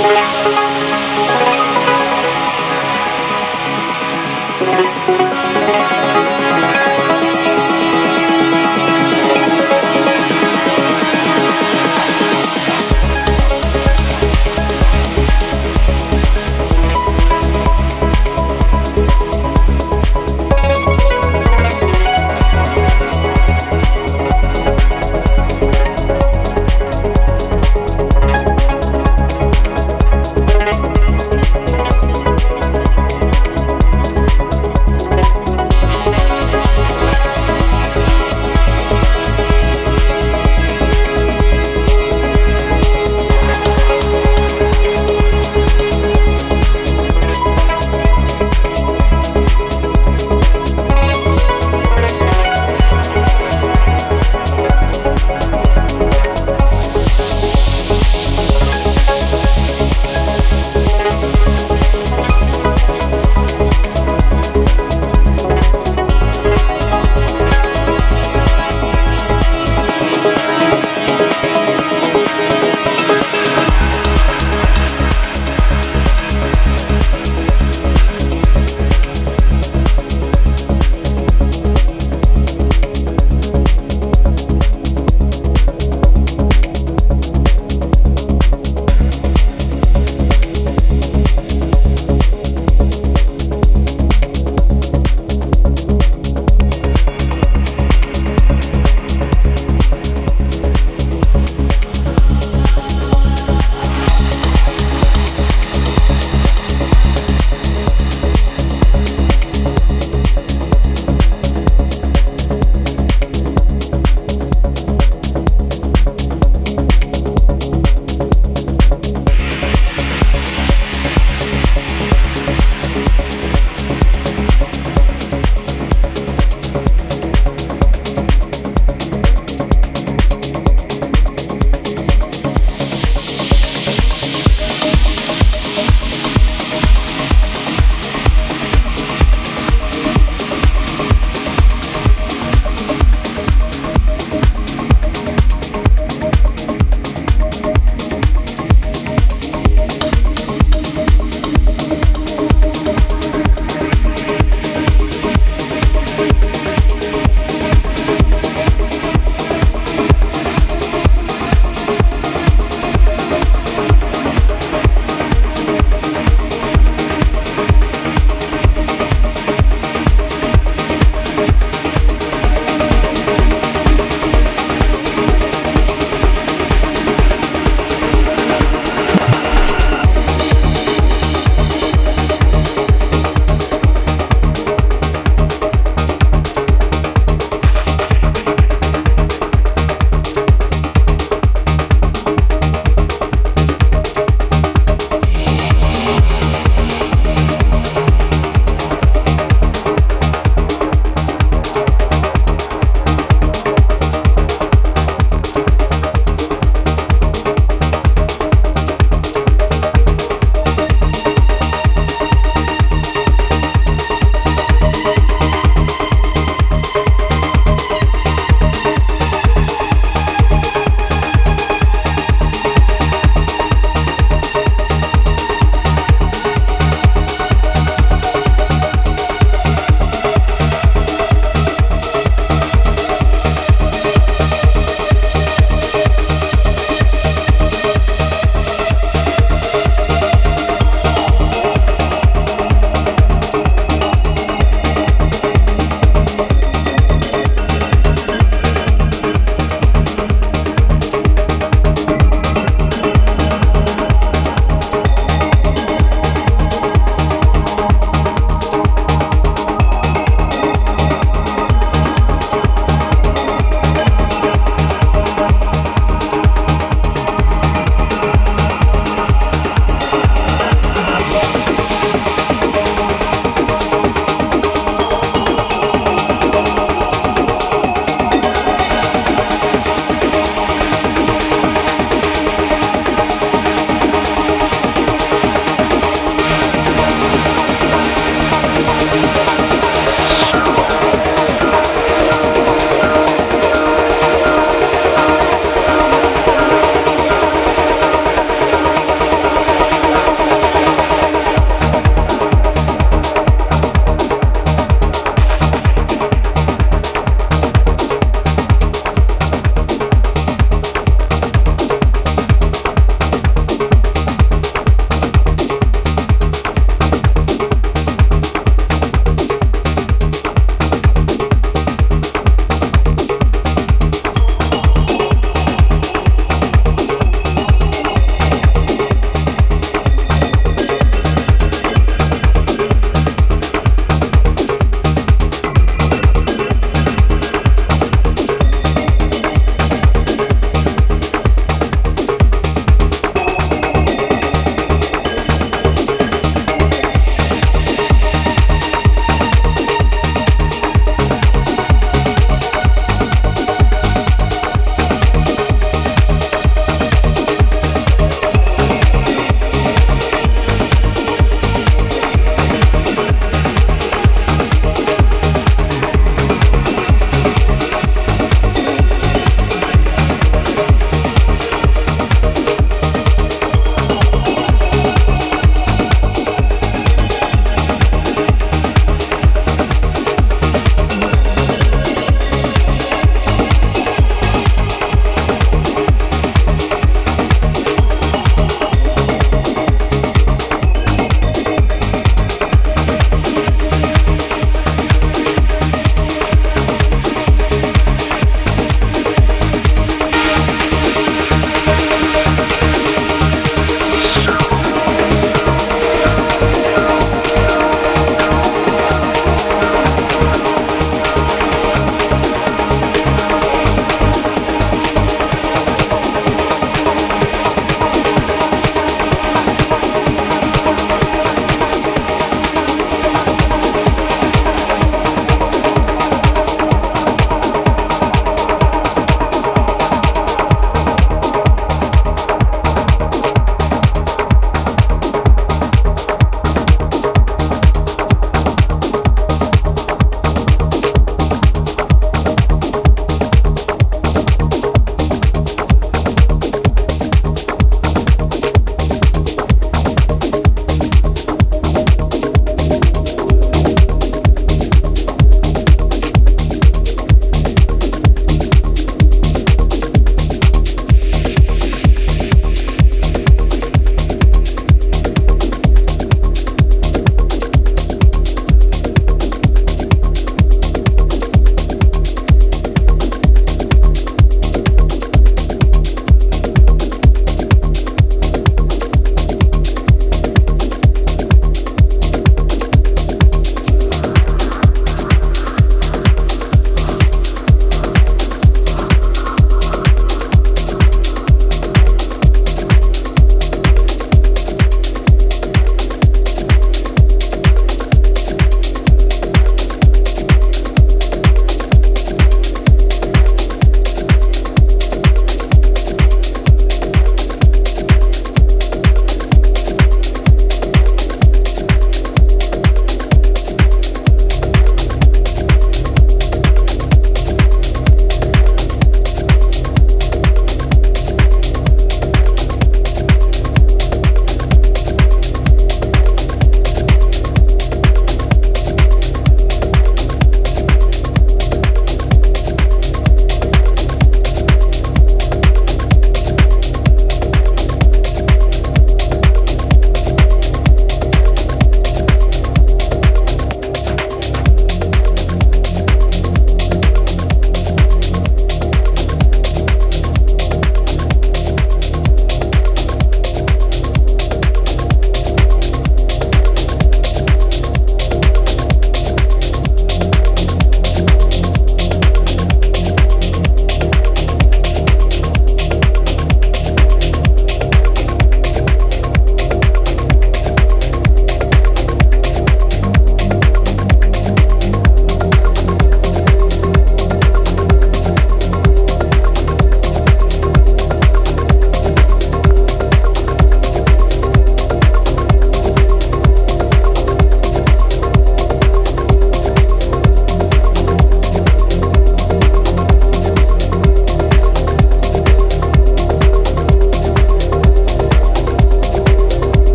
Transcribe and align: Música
Música 0.00 1.69